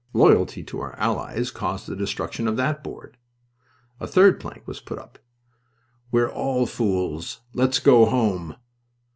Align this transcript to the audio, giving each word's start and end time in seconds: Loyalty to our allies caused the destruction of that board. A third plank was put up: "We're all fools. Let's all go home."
Loyalty 0.13 0.63
to 0.63 0.79
our 0.79 0.95
allies 0.97 1.51
caused 1.51 1.85
the 1.85 1.95
destruction 1.95 2.47
of 2.47 2.57
that 2.57 2.83
board. 2.83 3.17
A 3.99 4.07
third 4.07 4.39
plank 4.39 4.63
was 4.67 4.79
put 4.79 4.97
up: 4.97 5.19
"We're 6.11 6.27
all 6.31 6.65
fools. 6.65 7.41
Let's 7.53 7.77
all 7.85 7.85
go 7.85 8.05
home." 8.09 8.55